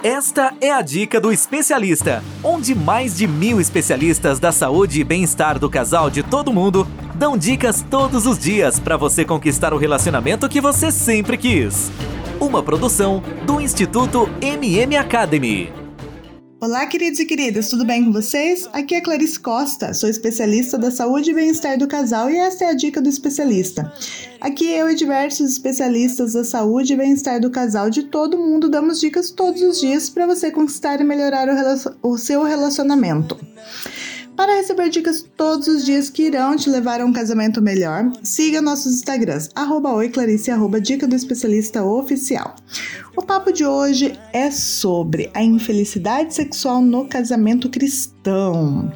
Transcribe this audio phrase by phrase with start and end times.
[0.00, 5.58] Esta é a dica do especialista, onde mais de mil especialistas da saúde e bem-estar
[5.58, 6.86] do casal de todo mundo
[7.16, 11.90] dão dicas todos os dias para você conquistar o relacionamento que você sempre quis.
[12.38, 15.87] Uma produção do Instituto MM Academy.
[16.60, 18.68] Olá, queridos e queridas, tudo bem com vocês?
[18.72, 22.70] Aqui é Clarice Costa, sou especialista da saúde e bem-estar do casal e esta é
[22.70, 23.92] a dica do especialista.
[24.40, 28.98] Aqui eu e diversos especialistas da saúde e bem-estar do casal de todo mundo damos
[28.98, 31.46] dicas todos os dias para você conquistar e melhorar
[32.02, 33.38] o, o seu relacionamento.
[34.38, 38.62] Para receber dicas todos os dias que irão te levar a um casamento melhor, siga
[38.62, 42.54] nossos Instagrams, arroba oiclarice, arroba dica do especialista oficial.
[43.16, 48.92] O papo de hoje é sobre a infelicidade sexual no casamento cristão.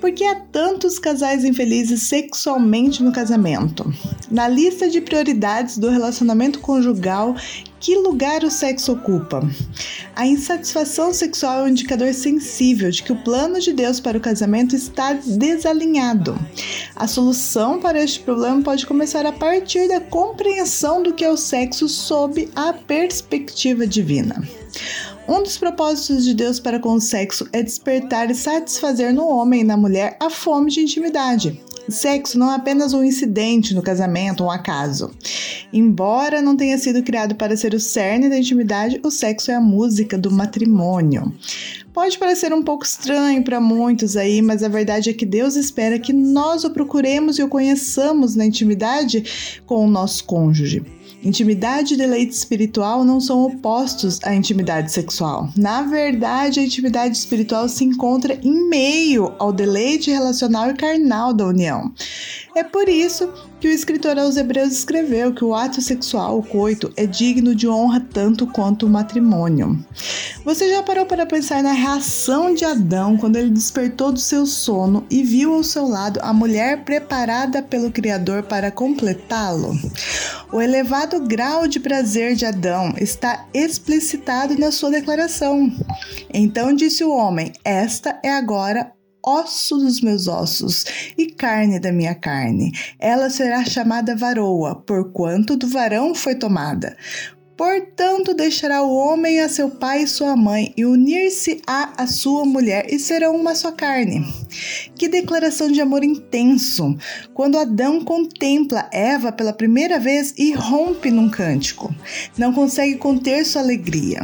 [0.00, 3.92] Por que há tantos casais infelizes sexualmente no casamento?
[4.30, 7.34] Na lista de prioridades do relacionamento conjugal,
[7.84, 9.46] que lugar o sexo ocupa?
[10.16, 14.20] A insatisfação sexual é um indicador sensível de que o plano de Deus para o
[14.22, 16.34] casamento está desalinhado.
[16.96, 21.36] A solução para este problema pode começar a partir da compreensão do que é o
[21.36, 24.42] sexo sob a perspectiva divina.
[25.28, 29.60] Um dos propósitos de Deus para com o sexo é despertar e satisfazer no homem
[29.60, 31.60] e na mulher a fome de intimidade.
[31.88, 35.10] Sexo não é apenas um incidente no casamento, um acaso.
[35.72, 39.60] Embora não tenha sido criado para ser o cerne da intimidade, o sexo é a
[39.60, 41.32] música do matrimônio.
[41.92, 45.98] Pode parecer um pouco estranho para muitos aí, mas a verdade é que Deus espera
[45.98, 50.82] que nós o procuremos e o conheçamos na intimidade com o nosso cônjuge.
[51.24, 55.48] Intimidade e deleite espiritual não são opostos à intimidade sexual.
[55.56, 61.46] Na verdade, a intimidade espiritual se encontra em meio ao deleite relacional e carnal da
[61.46, 61.92] união.
[62.54, 66.92] É por isso que o escritor aos Hebreus escreveu que o ato sexual, o coito,
[66.96, 69.82] é digno de honra tanto quanto o matrimônio.
[70.44, 75.06] Você já parou para pensar na reação de Adão quando ele despertou do seu sono
[75.08, 79.74] e viu ao seu lado a mulher preparada pelo Criador para completá-lo?
[80.52, 85.72] O elevado grau de prazer de Adão está explicitado na sua declaração.
[86.32, 88.92] Então disse o homem: Esta é agora
[89.24, 90.84] osso dos meus ossos
[91.16, 92.72] e carne da minha carne.
[92.98, 96.96] Ela será chamada varoa, porquanto do varão foi tomada.
[97.56, 102.86] Portanto, deixará o homem a seu pai e sua mãe, e unir-se-á a sua mulher,
[102.92, 104.26] e serão uma só carne.
[104.96, 106.96] Que declaração de amor intenso!
[107.32, 111.94] Quando Adão contempla Eva pela primeira vez e rompe num cântico,
[112.36, 114.20] não consegue conter sua alegria.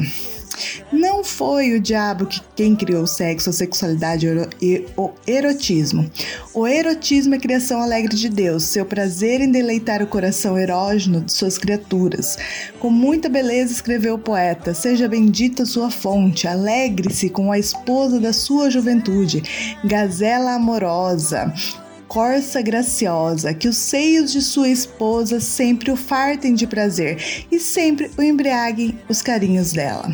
[0.92, 4.26] Não foi o diabo que quem criou o sexo, a sexualidade
[4.60, 6.10] e o erotismo.
[6.54, 11.32] O erotismo é criação alegre de Deus, seu prazer em deleitar o coração erógeno de
[11.32, 12.36] suas criaturas.
[12.78, 18.32] Com muita beleza escreveu o poeta: Seja bendita sua fonte, alegre-se com a esposa da
[18.32, 19.42] sua juventude,
[19.84, 21.52] gazela amorosa
[22.10, 28.10] corça graciosa, que os seios de sua esposa sempre o fartem de prazer e sempre
[28.18, 30.08] o embriaguem os carinhos dela.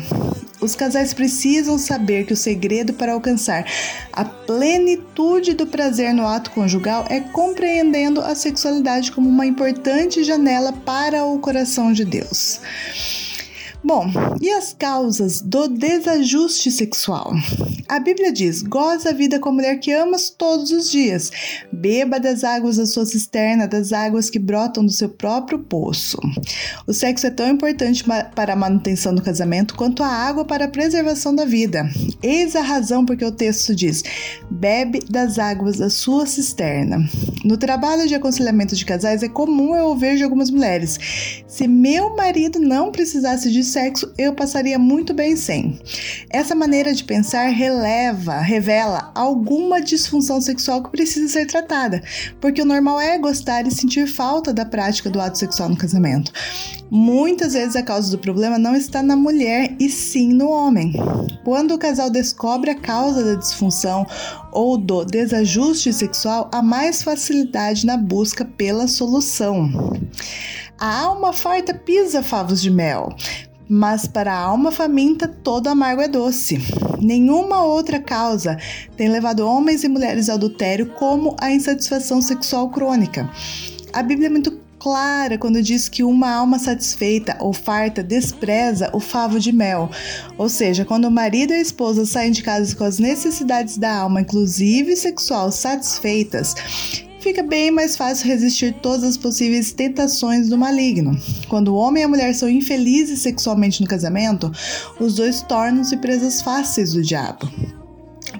[0.61, 3.65] Os casais precisam saber que o segredo para alcançar
[4.13, 10.71] a plenitude do prazer no ato conjugal é compreendendo a sexualidade como uma importante janela
[10.71, 12.61] para o coração de Deus.
[13.83, 14.07] Bom,
[14.41, 17.31] e as causas do desajuste sexual?
[17.87, 21.31] A Bíblia diz: goza a vida com a mulher que amas todos os dias,
[21.71, 26.17] beba das águas da sua cisterna, das águas que brotam do seu próprio poço.
[26.87, 28.03] O sexo é tão importante
[28.35, 31.87] para a manutenção do casamento quanto a água para a preservação da vida.
[32.21, 34.03] Eis a razão porque o texto diz:
[34.49, 37.07] bebe das águas da sua cisterna.
[37.45, 40.99] No trabalho de aconselhamento de casais é comum eu ouvir de algumas mulheres:
[41.47, 45.79] se meu marido não precisasse de sexo, eu passaria muito bem sem.
[46.29, 52.01] Essa maneira de pensar releva, revela alguma disfunção sexual que precisa ser tratada,
[52.41, 56.31] porque o normal é gostar e sentir falta da prática do ato sexual no casamento.
[56.89, 60.93] Muitas vezes a causa do problema não está na mulher e sim no homem.
[61.43, 64.05] Quando o casal descobre a causa da disfunção
[64.53, 69.69] ou do desajuste sexual, há mais facilidade na busca pela solução.
[70.79, 73.09] A alma farta pisa favos de mel,
[73.69, 76.59] mas para a alma faminta todo amargo é doce.
[77.01, 78.57] Nenhuma outra causa
[78.95, 83.29] tem levado homens e mulheres ao adultério como a insatisfação sexual crônica.
[83.93, 88.99] A Bíblia é muito clara quando diz que uma alma satisfeita ou farta despreza o
[88.99, 89.89] favo de mel.
[90.37, 93.93] Ou seja, quando o marido e a esposa saem de casa com as necessidades da
[93.93, 96.55] alma, inclusive sexual, satisfeitas,
[97.19, 101.17] fica bem mais fácil resistir todas as possíveis tentações do maligno.
[101.47, 104.51] Quando o homem e a mulher são infelizes sexualmente no casamento,
[104.99, 107.49] os dois tornam-se presas fáceis do diabo.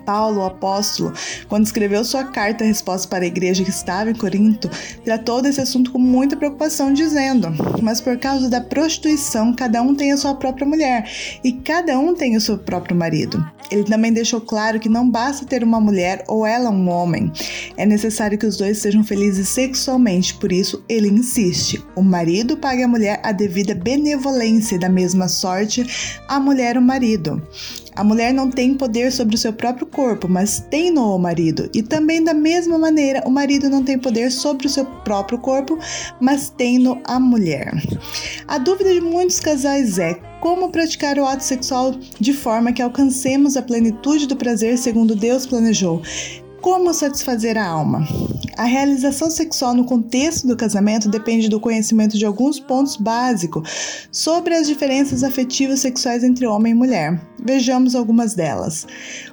[0.07, 1.11] Paulo, o apóstolo,
[1.49, 4.69] quando escreveu sua carta resposta para a igreja que estava em Corinto,
[5.03, 7.49] tratou desse assunto com muita preocupação, dizendo:
[7.83, 11.11] Mas por causa da prostituição, cada um tem a sua própria mulher
[11.43, 13.45] e cada um tem o seu próprio marido.
[13.69, 17.29] Ele também deixou claro que não basta ter uma mulher ou ela um homem.
[17.75, 22.81] É necessário que os dois sejam felizes sexualmente, por isso ele insiste: o marido pague
[22.81, 25.85] à mulher a devida benevolência e da mesma sorte
[26.29, 27.45] a mulher o marido.
[27.97, 31.67] A mulher não tem poder sobre o seu próprio corpo, mas tem no o marido.
[31.73, 35.79] E também da mesma maneira, o marido não tem poder sobre o seu próprio corpo,
[36.21, 37.73] mas tem no a mulher.
[38.47, 43.57] A dúvida de muitos casais é como praticar o ato sexual de forma que alcancemos
[43.57, 46.03] a plenitude do prazer segundo Deus planejou.
[46.61, 48.07] Como satisfazer a alma?
[48.57, 54.55] A realização sexual no contexto do casamento depende do conhecimento de alguns pontos básicos sobre
[54.55, 57.21] as diferenças afetivas sexuais entre homem e mulher.
[57.39, 58.87] Vejamos algumas delas.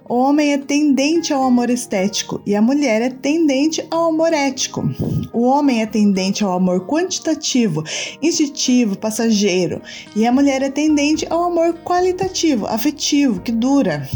[0.06, 4.84] O homem é tendente ao amor estético e a mulher é tendente ao amor ético.
[5.32, 7.82] O homem é tendente ao amor quantitativo,
[8.20, 9.80] instintivo, passageiro,
[10.14, 14.06] e a mulher é tendente ao amor qualitativo, afetivo, que dura.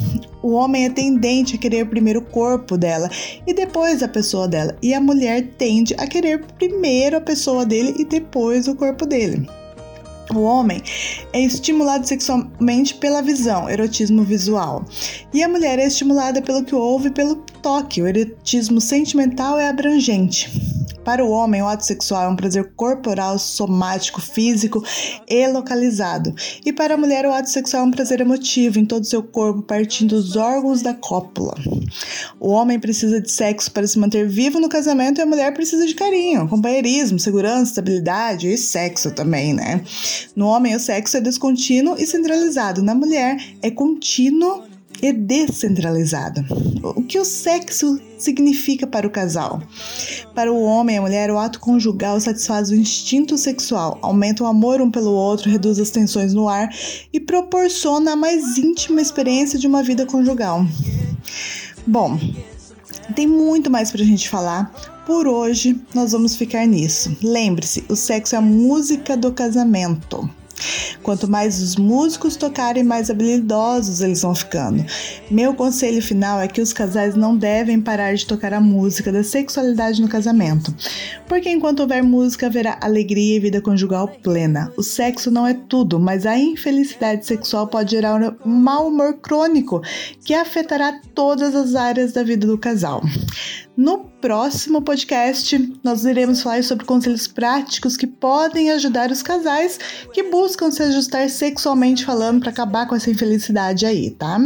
[0.43, 3.11] O homem é tendente a querer primeiro o corpo dela
[3.47, 7.95] e depois a pessoa dela, e a mulher tende a querer primeiro a pessoa dele
[7.99, 9.49] e depois o corpo dele.
[10.35, 10.83] O homem
[11.33, 14.85] é estimulado sexualmente pela visão, erotismo visual,
[15.33, 18.03] e a mulher é estimulada pelo que ouve e pelo toque.
[18.03, 20.68] O erotismo sentimental é abrangente.
[21.09, 24.85] Para o homem, o ato sexual é um prazer corporal, somático, físico
[25.27, 26.35] e localizado.
[26.67, 29.23] E para a mulher, o ato sexual é um prazer emotivo em todo o seu
[29.23, 31.55] corpo, partindo dos órgãos da cópula.
[32.39, 35.87] O homem precisa de sexo para se manter vivo no casamento e a mulher precisa
[35.87, 39.83] de carinho, companheirismo, segurança, estabilidade e sexo também, né?
[40.37, 42.83] No homem, o sexo é descontínuo e centralizado.
[42.83, 44.68] Na mulher, é contínuo
[45.03, 46.45] e descentralizado.
[46.83, 49.63] O que o sexo significa para o casal?
[50.35, 54.47] Para o homem e a mulher, o ato conjugal satisfaz o instinto sexual, aumenta o
[54.47, 56.69] amor um pelo outro, reduz as tensões no ar
[57.13, 60.65] e proporciona a mais íntima experiência de uma vida conjugal.
[61.87, 62.19] Bom,
[63.15, 64.73] tem muito mais para a gente falar.
[65.07, 67.17] Por hoje, nós vamos ficar nisso.
[67.23, 70.29] Lembre-se, o sexo é a música do casamento.
[71.03, 74.85] Quanto mais os músicos tocarem, mais habilidosos eles vão ficando.
[75.31, 79.23] Meu conselho final é que os casais não devem parar de tocar a música da
[79.23, 80.75] sexualidade no casamento,
[81.27, 84.73] porque enquanto houver música haverá alegria e vida conjugal plena.
[84.77, 89.83] O sexo não é tudo, mas a infelicidade sexual pode gerar um mau humor crônico
[90.25, 93.03] que afetará todas as áreas da vida do casal.
[93.77, 99.79] No próximo podcast, nós iremos falar sobre conselhos práticos que podem ajudar os casais
[100.13, 104.39] que buscam se ajustar sexualmente falando para acabar com essa infelicidade aí, tá?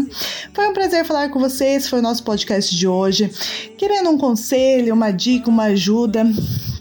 [0.52, 3.30] Foi um prazer falar com vocês, foi o nosso podcast de hoje.
[3.78, 6.24] Querendo um conselho, uma dica, uma ajuda,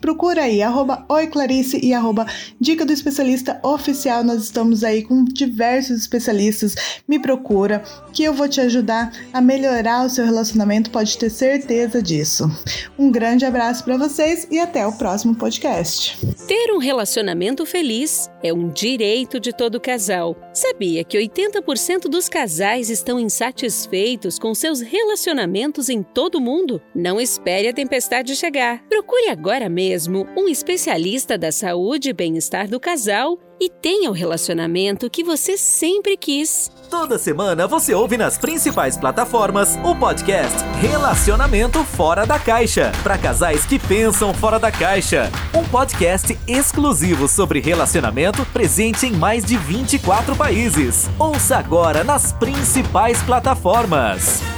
[0.02, 2.26] procura aí, arroba Oi Clarice e arroba
[2.60, 4.24] Dica do Especialista Oficial.
[4.24, 6.76] Nós estamos aí com diversos especialistas.
[7.08, 12.02] Me procura que eu vou te ajudar a melhorar o seu relacionamento, pode ter certeza
[12.02, 12.50] disso.
[12.98, 16.18] Um grande abraço para vocês e até o próximo podcast.
[16.48, 20.36] Ter um relacionamento feliz é um direito de todo casal.
[20.54, 26.82] Sabia que 80% dos casais estão insatisfeitos com seus relacionamentos em todo o mundo?
[26.96, 28.84] Não espere a tempestade chegar.
[28.90, 35.10] Procure agora mesmo um especialista da saúde e bem-estar do casal e tenha o relacionamento
[35.10, 36.72] que você sempre quis.
[36.90, 43.66] Toda semana você ouve nas principais plataformas o podcast Relacionamento Fora da Caixa para casais
[43.66, 45.30] que pensam fora da caixa.
[45.54, 51.10] Um podcast exclusivo sobre relacionamento presente em mais de 24 países.
[51.20, 54.51] Ouça agora nas principais plataformas.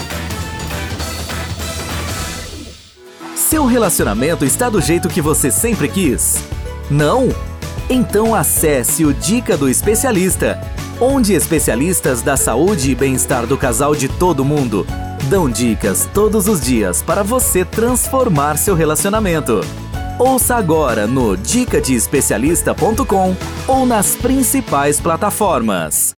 [3.54, 6.44] Seu relacionamento está do jeito que você sempre quis?
[6.90, 7.30] Não?
[7.88, 10.60] Então acesse o Dica do Especialista,
[11.00, 14.88] onde especialistas da saúde e bem-estar do casal de todo mundo
[15.30, 19.62] dão dicas todos os dias para você transformar seu relacionamento.
[20.18, 23.36] Ouça agora no dicadeespecialista.com
[23.68, 26.12] ou nas principais plataformas.